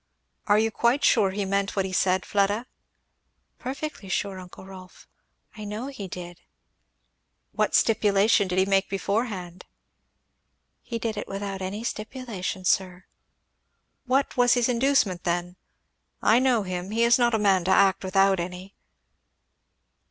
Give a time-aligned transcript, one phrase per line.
[0.47, 2.65] "Are you quite sure he meant what he said, Fleda?"
[3.59, 5.07] "Perfectly sure, uncle Rolf!
[5.55, 6.41] I know he did."
[7.51, 9.63] "What stipulation did he make beforehand?"
[10.81, 13.05] "He did it without any stipulation, sir."
[14.07, 15.49] "What was his inducement then?
[15.49, 15.55] If
[16.23, 18.73] I know him he is not a man to act without any."